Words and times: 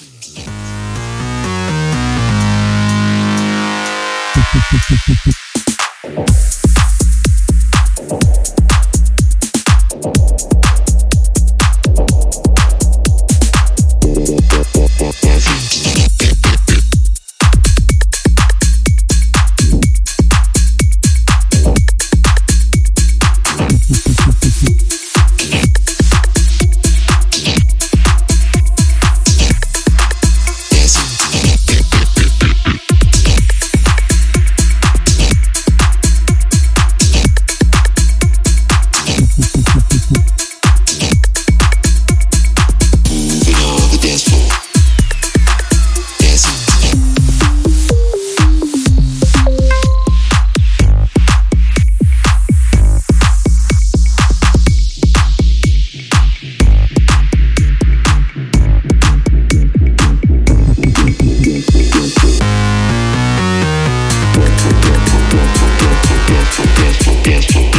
Moving 0.00 0.48
Dance 67.28 67.44
floor, 67.52 67.77